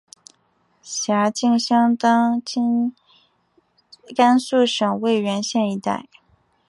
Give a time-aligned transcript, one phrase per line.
[0.81, 2.95] 辖境相当今
[4.17, 6.07] 甘肃省渭源县一带。